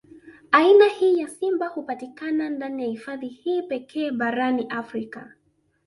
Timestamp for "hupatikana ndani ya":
1.67-2.89